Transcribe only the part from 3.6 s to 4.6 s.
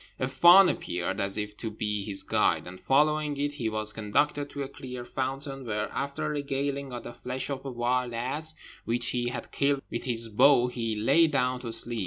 was conducted